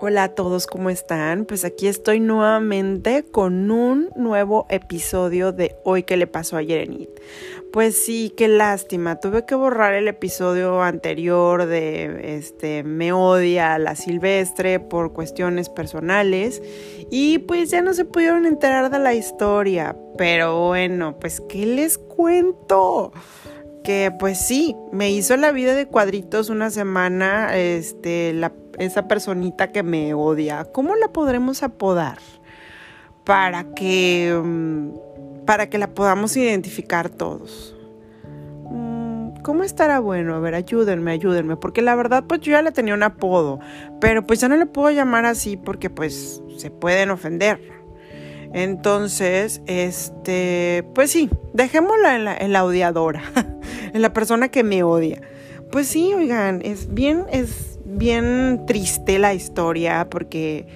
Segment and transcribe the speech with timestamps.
[0.00, 1.44] Hola a todos, ¿cómo están?
[1.44, 7.08] Pues aquí estoy nuevamente con un nuevo episodio de Hoy que le pasó a Yerenit.
[7.72, 9.20] Pues sí, qué lástima.
[9.20, 16.60] Tuve que borrar el episodio anterior de este Me odia la Silvestre por cuestiones personales
[17.10, 19.96] y pues ya no se pudieron enterar de la historia.
[20.18, 23.12] Pero bueno, pues ¿qué les cuento?
[23.84, 29.72] que pues sí, me hizo la vida de cuadritos una semana, este, la, esa personita
[29.72, 30.64] que me odia.
[30.72, 32.18] ¿Cómo la podremos apodar?
[33.24, 37.76] Para que, mm, para que la podamos identificar todos.
[38.70, 40.34] Mm, ¿Cómo estará bueno?
[40.34, 43.60] A ver, ayúdenme, ayúdenme, porque la verdad pues yo ya le tenía un apodo,
[44.00, 47.60] pero pues ya no le puedo llamar así porque pues se pueden ofender.
[48.52, 53.22] Entonces, este, pues sí, dejémosla en la, en la odiadora.
[53.94, 55.22] en la persona que me odia.
[55.70, 60.66] Pues sí, oigan, es bien, es bien triste la historia porque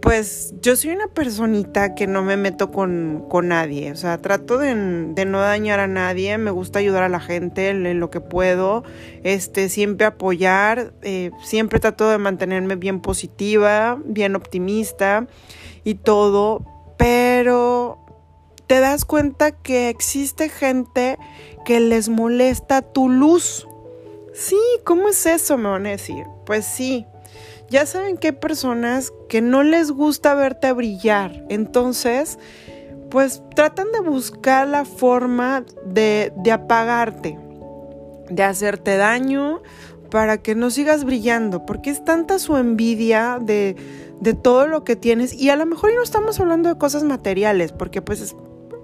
[0.00, 4.74] pues yo soy una personita que no me meto con, nadie, o sea, trato de,
[4.74, 8.82] no dañar a nadie, me gusta ayudar a la gente en, lo que puedo,
[9.24, 15.26] este, siempre apoyar, eh, siempre trato de mantenerme bien positiva, bien optimista
[15.84, 16.64] y todo,
[16.96, 17.98] pero
[18.66, 21.18] te das cuenta que existe gente
[21.64, 23.66] que les molesta tu luz.
[24.40, 25.58] Sí, ¿cómo es eso?
[25.58, 26.24] Me van a decir.
[26.46, 27.04] Pues sí,
[27.68, 31.44] ya saben que hay personas que no les gusta verte brillar.
[31.50, 32.38] Entonces,
[33.10, 37.38] pues tratan de buscar la forma de, de apagarte,
[38.30, 39.60] de hacerte daño
[40.10, 43.76] para que no sigas brillando, porque es tanta su envidia de,
[44.20, 47.72] de todo lo que tienes y a lo mejor no estamos hablando de cosas materiales,
[47.72, 48.34] porque pues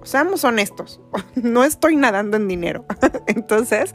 [0.09, 0.99] seamos honestos,
[1.35, 2.85] no estoy nadando en dinero.
[3.27, 3.93] Entonces,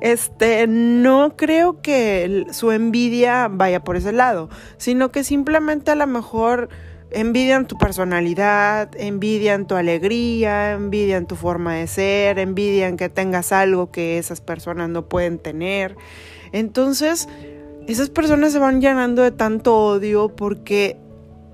[0.00, 6.06] este, no creo que su envidia vaya por ese lado, sino que simplemente a lo
[6.06, 6.68] mejor
[7.12, 13.90] envidian tu personalidad, envidian tu alegría, envidian tu forma de ser, envidian que tengas algo
[13.90, 15.96] que esas personas no pueden tener.
[16.52, 17.28] Entonces,
[17.86, 20.96] esas personas se van llenando de tanto odio porque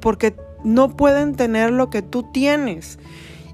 [0.01, 0.35] porque
[0.65, 2.99] no pueden tener lo que tú tienes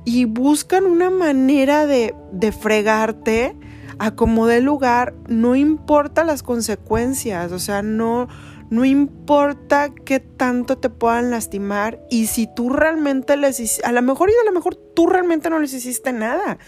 [0.05, 3.57] y buscan una manera de, de fregarte
[3.99, 8.29] a como de lugar, no importa las consecuencias, o sea, no,
[8.71, 14.03] no importa qué tanto te puedan lastimar y si tú realmente les hiciste, a lo
[14.03, 16.59] mejor y a lo mejor tú realmente no les hiciste nada,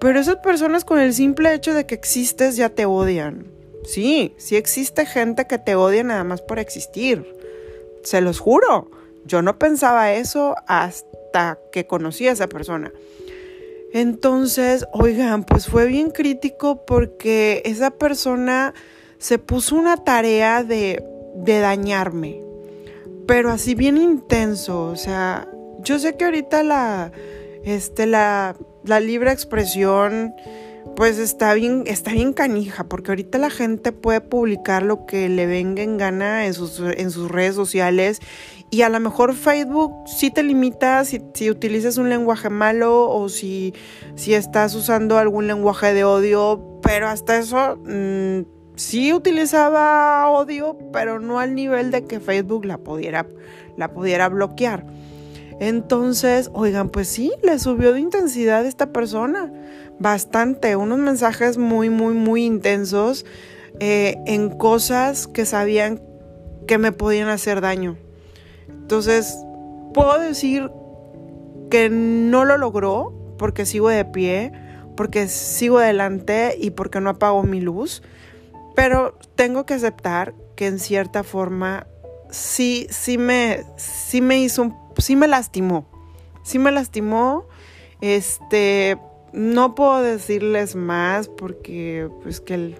[0.00, 3.52] pero esas personas con el simple hecho de que existes ya te odian.
[3.84, 7.34] Sí, sí existe gente que te odia nada más por existir.
[8.02, 8.90] Se los juro.
[9.24, 12.92] Yo no pensaba eso hasta que conocí a esa persona.
[13.92, 18.74] Entonces, oigan, pues fue bien crítico porque esa persona
[19.18, 21.02] se puso una tarea de,
[21.36, 22.42] de dañarme,
[23.26, 25.48] pero así bien intenso, o sea,
[25.80, 27.12] yo sé que ahorita la,
[27.64, 30.34] este, la, la libre expresión,
[30.96, 35.46] pues está bien, está bien canija, porque ahorita la gente puede publicar lo que le
[35.46, 38.20] venga en gana en sus, en sus redes sociales
[38.70, 43.28] y a lo mejor Facebook sí te limita si, si utilizas un lenguaje malo o
[43.28, 43.74] si,
[44.14, 48.42] si, estás usando algún lenguaje de odio, pero hasta eso mm,
[48.76, 53.26] sí utilizaba odio, pero no al nivel de que Facebook la pudiera,
[53.76, 54.84] la pudiera bloquear.
[55.60, 59.52] Entonces, oigan, pues sí, le subió de intensidad esta persona.
[59.98, 63.24] Bastante, unos mensajes muy, muy, muy intensos
[63.80, 66.00] eh, en cosas que sabían
[66.68, 67.96] que me podían hacer daño.
[68.88, 69.44] Entonces,
[69.92, 70.70] puedo decir
[71.70, 74.50] que no lo logró porque sigo de pie,
[74.96, 78.02] porque sigo adelante y porque no apago mi luz,
[78.74, 81.86] pero tengo que aceptar que en cierta forma
[82.30, 85.84] sí, sí me, sí me hizo, sí me lastimó,
[86.42, 87.44] sí me lastimó,
[88.00, 88.96] este,
[89.34, 92.74] no puedo decirles más porque pues que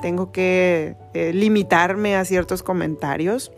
[0.00, 3.52] tengo que eh, limitarme a ciertos comentarios.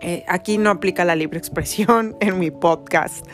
[0.00, 3.26] Eh, aquí no aplica la libre expresión en mi podcast.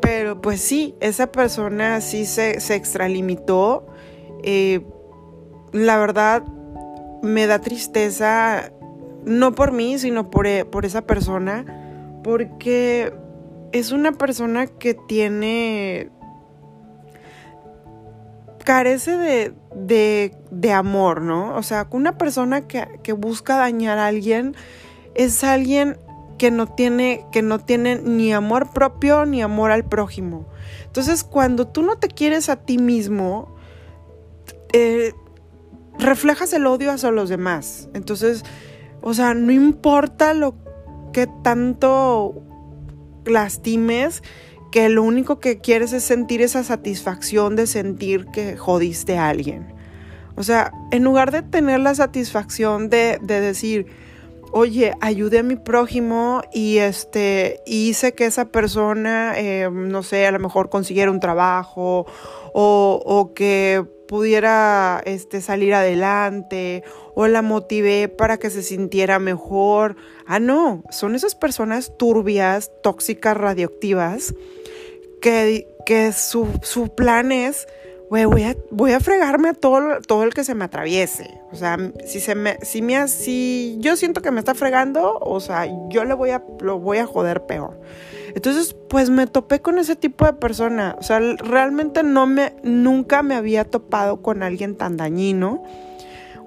[0.00, 3.86] Pero pues sí, esa persona sí se, extralimitó.
[4.42, 4.80] Eh,
[5.72, 6.42] la verdad,
[7.22, 8.72] me da tristeza,
[9.24, 13.12] no por mí, sino por, eh, por esa persona, porque
[13.72, 16.10] es una persona que tiene
[18.64, 21.56] carece de, de, de, amor, ¿no?
[21.56, 24.54] O sea, una persona que, que busca dañar a alguien
[25.14, 25.98] es alguien
[26.38, 30.46] que no tiene, que no tiene ni amor propio ni amor al prójimo.
[30.86, 33.54] Entonces, cuando tú no te quieres a ti mismo,
[34.72, 35.12] eh,
[35.98, 37.88] reflejas el odio hacia los demás.
[37.94, 38.44] Entonces,
[39.02, 40.54] o sea, no importa lo,
[41.12, 42.42] que tanto
[43.24, 44.22] lastimes
[44.72, 49.74] que lo único que quieres es sentir esa satisfacción de sentir que jodiste a alguien.
[50.36, 53.86] O sea, en lugar de tener la satisfacción de, de decir,
[54.52, 60.32] oye, ayudé a mi prójimo y este hice que esa persona, eh, no sé, a
[60.32, 62.06] lo mejor consiguiera un trabajo
[62.52, 66.82] o, que pudiera este, salir adelante
[67.14, 69.96] o la motivé para que se sintiera mejor.
[70.26, 74.34] Ah, no, son esas personas turbias, tóxicas, radioactivas,
[75.20, 77.66] que, que su, su plan es
[78.10, 81.40] voy a, voy a fregarme a todo, todo el que se me atraviese.
[81.52, 85.38] O sea, si, se me, si, me, si yo siento que me está fregando, o
[85.38, 87.80] sea, yo le voy a, lo voy a joder peor.
[88.34, 90.96] Entonces, pues me topé con ese tipo de persona.
[90.98, 95.62] O sea, realmente no me, nunca me había topado con alguien tan dañino,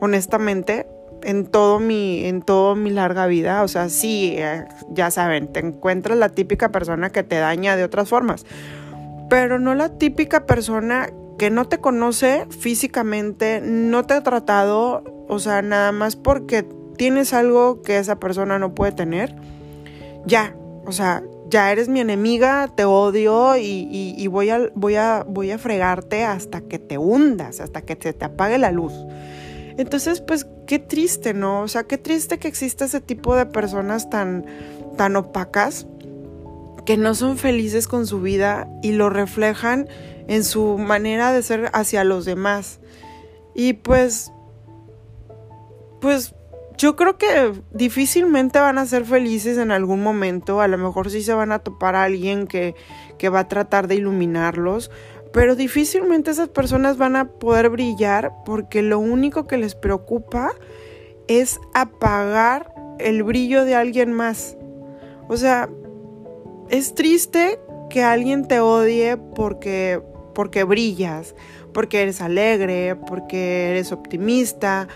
[0.02, 0.86] honestamente,
[1.24, 3.64] en todo mi, en todo mi larga vida.
[3.64, 7.86] O sea, sí, eh, ya saben, te encuentras la típica persona que te daña de
[7.86, 8.46] otras formas.
[9.30, 11.10] Pero no la típica persona
[11.50, 16.66] no te conoce físicamente, no te ha tratado, o sea, nada más porque
[16.98, 19.36] tienes algo que esa persona no puede tener,
[20.26, 20.56] ya,
[20.86, 25.58] o sea, ya eres mi enemiga, te odio y, voy, a, voy, a, voy a
[25.58, 28.94] fregarte hasta que te hundas, hasta que se te apague la luz.
[29.78, 31.62] Entonces, pues qué triste, ¿no?
[31.62, 34.46] O sea, qué triste que exista ese tipo de personas tan,
[34.98, 35.88] tan opacas
[36.86, 39.88] que no son felices con su vida y lo reflejan
[40.28, 42.80] en su manera de ser hacia los demás.
[43.56, 44.32] Y pues,
[46.02, 46.34] pues
[46.78, 51.22] yo creo que difícilmente van a ser felices en algún momento, a lo mejor sí
[51.22, 52.76] se van a topar a alguien que,
[53.18, 54.92] que va a tratar de iluminarlos,
[55.32, 60.52] pero difícilmente esas personas van a poder brillar porque lo único que les preocupa
[61.28, 64.58] es apagar el brillo de alguien más.
[65.30, 65.70] O sea,
[66.74, 67.60] es triste
[67.92, 70.02] que alguien te odie porque
[70.34, 71.36] porque brillas,
[71.72, 74.88] porque eres alegre, porque eres optimista,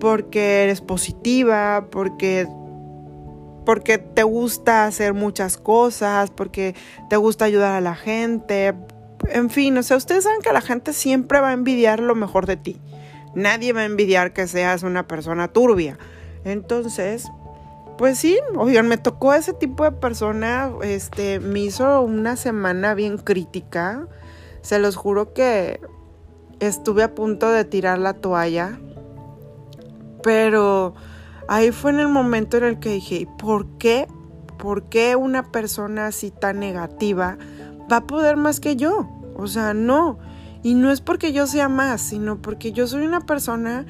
[0.00, 2.48] porque eres positiva, porque
[3.64, 6.74] porque te gusta hacer muchas cosas, porque
[7.08, 8.74] te gusta ayudar a la gente.
[9.28, 12.46] En fin, o sea, ustedes saben que la gente siempre va a envidiar lo mejor
[12.46, 12.80] de ti.
[13.36, 15.96] Nadie va a envidiar que seas una persona turbia.
[16.44, 17.30] Entonces,
[17.98, 23.18] pues sí, oigan, me tocó ese tipo de persona, este, me hizo una semana bien
[23.18, 24.08] crítica
[24.62, 25.80] se los juro que
[26.60, 28.78] estuve a punto de tirar la toalla,
[30.22, 30.94] pero
[31.48, 34.06] ahí fue en el momento en el que dije, ¿por qué?
[34.58, 37.36] ¿Por qué una persona así tan negativa
[37.90, 39.08] va a poder más que yo?
[39.36, 40.18] O sea, no.
[40.62, 43.84] Y no es porque yo sea más, sino porque yo soy una persona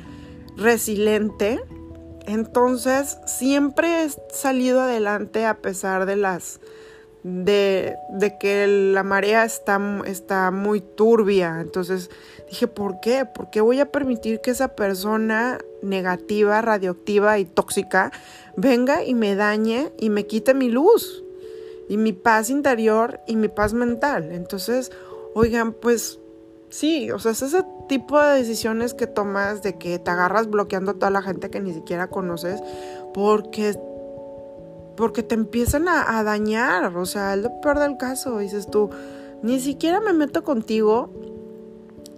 [0.57, 1.63] resiliente.
[2.27, 6.61] Entonces, siempre he salido adelante a pesar de las
[7.23, 7.97] de,
[8.41, 11.61] que la marea está, está muy turbia.
[11.61, 12.11] Entonces
[12.49, 13.25] dije, ¿por qué?
[13.25, 18.13] ¿Por qué voy a permitir que esa persona negativa, radioactiva y tóxica
[18.57, 21.23] venga y me dañe y me quite mi luz
[21.89, 24.33] y mi paz interior y mi paz mental?
[24.33, 24.91] Entonces,
[25.35, 26.19] oigan, pues
[26.73, 30.93] sí, o sea, es ese tipo de decisiones que tomas de que te agarras bloqueando
[30.93, 32.61] a toda la gente que ni siquiera conoces
[33.15, 33.79] porque
[34.97, 38.91] porque te empiezan a, dañar, o sea, es lo peor del caso, dices tú,
[39.43, 41.11] ni siquiera me meto contigo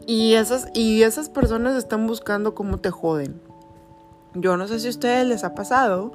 [0.06, 3.40] y esas, y esas personas están buscando cómo te joden.
[4.34, 6.12] Yo no sé si a ustedes les ha pasado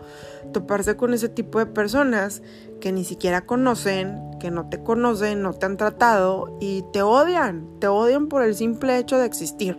[0.52, 2.42] toparse con ese tipo de personas
[2.80, 7.80] que ni siquiera conocen, que no te conocen, no te han tratado y te odian,
[7.80, 9.78] te odian por el simple hecho de existir.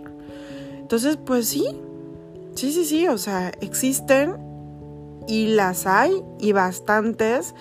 [0.78, 1.66] Entonces, pues sí,
[2.54, 4.36] sí, sí, sí, o sea, existen
[5.26, 7.54] y las hay y bastantes.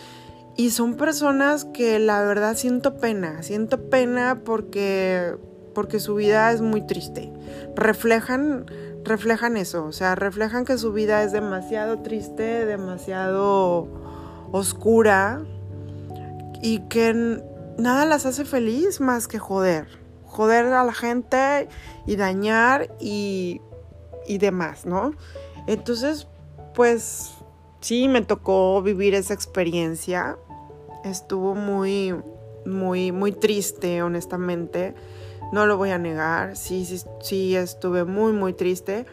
[0.58, 5.36] Y son personas que la verdad siento pena, siento pena porque,
[5.74, 7.32] porque su vida es muy triste.
[7.76, 8.66] Reflejan,
[9.04, 13.88] reflejan eso, o sea, reflejan que su vida es demasiado triste, demasiado
[14.52, 15.42] oscura
[16.62, 17.42] y que
[17.78, 19.88] nada las hace feliz más que joder.
[20.26, 21.68] Joder a la gente
[22.06, 23.62] y dañar y,
[24.28, 25.14] y demás, ¿no?
[25.66, 26.28] Entonces,
[26.76, 27.34] pues
[27.82, 30.38] sí, me tocó vivir esa experiencia.
[31.04, 32.16] Estuvo muy,
[32.66, 34.94] muy, muy triste, honestamente.
[35.52, 36.56] No lo voy a negar.
[36.56, 39.06] Sí, sí, sí, estuve muy, muy triste.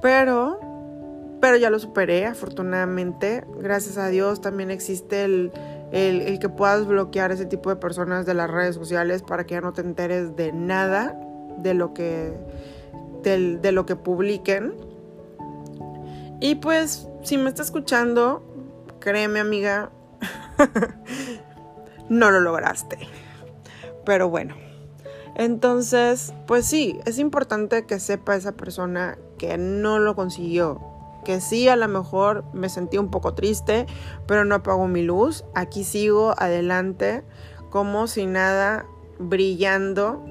[0.00, 0.60] Pero,
[1.40, 3.44] pero ya lo superé, afortunadamente.
[3.58, 5.52] Gracias a Dios también existe el,
[5.92, 9.60] el, que puedas bloquear ese tipo de personas de las redes sociales para que ya
[9.60, 11.18] no te enteres de nada
[11.58, 12.32] de lo que,
[13.22, 14.74] de lo que publiquen.
[16.40, 18.44] Y pues si me está escuchando,
[19.00, 19.90] créeme amiga,
[22.08, 22.98] no lo lograste.
[24.04, 24.54] Pero bueno,
[25.34, 30.80] entonces, pues sí, es importante que sepa esa persona que no lo consiguió.
[31.24, 33.86] Que sí, a lo mejor me sentí un poco triste,
[34.26, 35.44] pero no apagó mi luz.
[35.54, 37.24] Aquí sigo adelante
[37.70, 38.86] como si nada,
[39.18, 40.24] brillando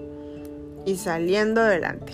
[0.86, 2.14] y saliendo adelante.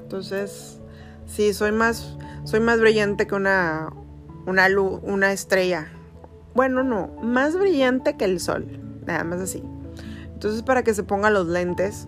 [0.00, 0.80] Entonces,
[1.26, 3.92] sí, soy más, soy más brillante que una,
[4.46, 5.92] una luz, una estrella.
[6.54, 8.66] Bueno, no, más brillante que el sol.
[9.06, 9.62] Nada más así.
[10.38, 12.06] Entonces para que se ponga los lentes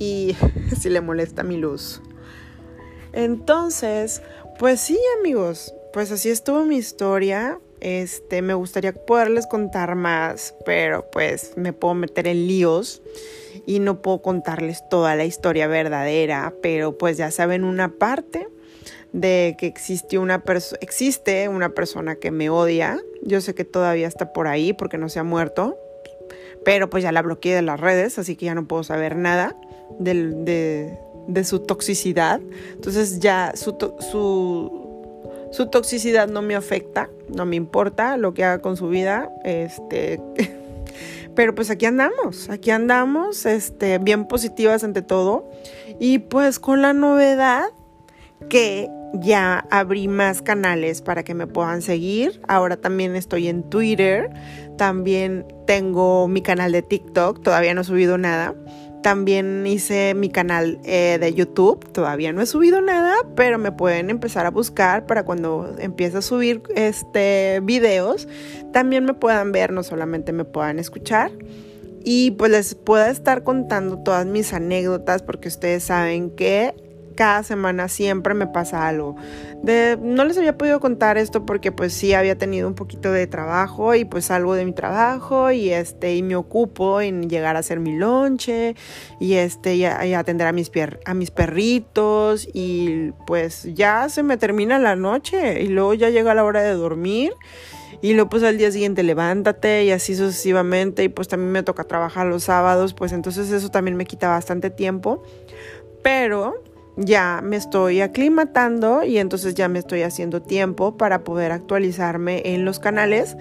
[0.00, 0.36] y
[0.80, 2.02] si le molesta mi luz.
[3.12, 4.20] Entonces,
[4.58, 7.60] pues sí, amigos, pues así estuvo mi historia.
[7.78, 13.00] Este, me gustaría poderles contar más, pero pues me puedo meter en líos
[13.64, 18.48] y no puedo contarles toda la historia verdadera, pero pues ya saben una parte
[19.12, 20.42] de que existe una,
[20.80, 22.98] existe una persona que me odia.
[23.22, 25.78] Yo sé que todavía está por ahí porque no se ha muerto,
[26.64, 29.56] pero pues ya la bloqueé de las redes, así que ya no puedo saber nada
[29.98, 30.98] de,
[31.44, 32.40] su toxicidad.
[32.72, 33.76] Entonces ya su,
[34.10, 39.30] su, su, toxicidad no me afecta, no me importa lo que haga con su vida.
[39.44, 40.20] Este,
[41.34, 45.50] pero pues aquí andamos, aquí andamos, este, bien positivas ante todo.
[45.98, 47.64] Y pues con la novedad
[48.48, 52.40] que ya abrí más canales para que me puedan seguir.
[52.48, 54.30] Ahora también estoy en Twitter.
[54.76, 57.42] También tengo mi canal de TikTok.
[57.42, 58.54] Todavía no he subido nada.
[59.02, 61.84] También hice mi canal eh, de YouTube.
[61.92, 66.22] Todavía no he subido nada, pero me pueden empezar a buscar para cuando empiece a
[66.22, 68.28] subir este videos.
[68.72, 71.30] También me puedan ver, no solamente me puedan escuchar
[72.04, 76.74] y pues les pueda estar contando todas mis anécdotas porque ustedes saben que
[77.18, 79.16] cada semana siempre me pasa algo.
[79.60, 83.26] De, no les había podido contar esto porque pues sí había tenido un poquito de
[83.26, 87.58] trabajo y pues algo de mi trabajo y este y me ocupo en llegar a
[87.58, 88.76] hacer mi lonche
[89.18, 90.70] y este y, atender a mis
[91.06, 96.34] a mis perritos y pues ya se me termina la noche y luego ya llega
[96.34, 97.32] la hora de dormir.
[98.00, 101.82] Y luego pues al día siguiente levántate y así sucesivamente y pues también me toca
[101.82, 105.24] trabajar los sábados, pues entonces eso también me quita bastante tiempo.
[106.00, 106.62] Pero
[106.98, 112.64] ya me estoy aclimatando y entonces ya me estoy haciendo tiempo para poder actualizarme en
[112.64, 113.36] los canales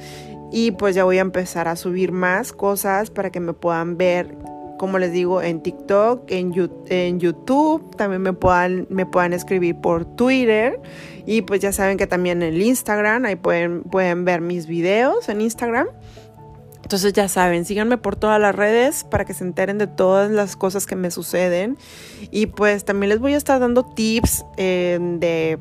[0.52, 4.38] y pues ya voy a empezar a subir más cosas para que me puedan ver
[4.78, 6.54] como les digo en TikTok, en,
[6.90, 10.80] en YouTube, también me puedan, me puedan escribir por Twitter
[11.26, 15.42] y pues ya saben que también en Instagram, ahí pueden, pueden ver mis videos en
[15.42, 15.88] Instagram.
[16.88, 20.56] Entonces ya saben, síganme por todas las redes para que se enteren de todas las
[20.56, 21.77] cosas que me suceden.
[22.32, 25.60] Y pues también les voy a estar dando tips eh, de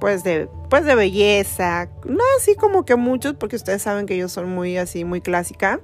[0.00, 4.28] pues de pues de belleza, no así como que muchos porque ustedes saben que yo
[4.28, 5.80] soy muy así muy clásica,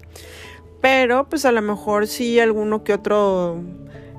[0.83, 3.63] pero pues a lo mejor sí alguno que otro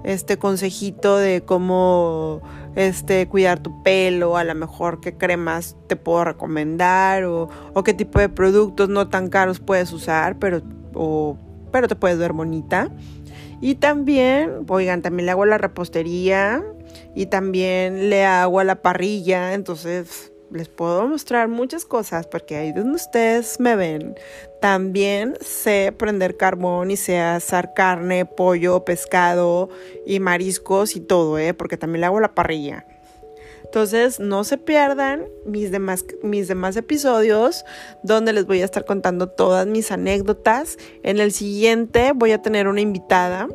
[0.04, 2.42] este consejito de cómo
[2.76, 7.50] este, cuidar tu pelo, a lo mejor qué cremas te puedo recomendar o,
[7.86, 10.62] qué tipo de productos no tan caros puedes usar, pero,
[11.72, 12.90] pero te puedes ver bonita.
[13.62, 16.62] Y también, oigan, también le hago la repostería
[17.16, 22.96] y también le hago la parrilla, entonces les puedo mostrar muchas cosas porque ahí donde
[22.96, 24.16] ustedes me ven,
[24.62, 29.70] también sé prender carbón y sé asar carne, pollo, pescado
[30.06, 31.54] y mariscos y todo, ¿eh?
[31.54, 32.86] porque también le hago la parrilla.
[33.66, 37.66] Entonces, no se pierdan mis demás, mis demás episodios
[38.04, 40.78] donde les voy a estar contando todas mis anécdotas.
[41.02, 43.48] En el siguiente voy a tener una invitada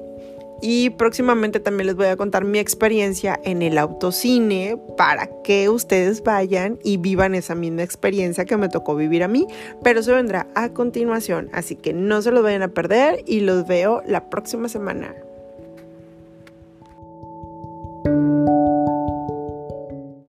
[0.61, 6.23] y próximamente también les voy a contar mi experiencia en el autocine para que ustedes
[6.23, 9.47] vayan y vivan esa misma experiencia que me tocó vivir a mí,
[9.83, 13.67] pero eso vendrá a continuación, así que no se los vayan a perder y los
[13.67, 15.15] veo la próxima semana.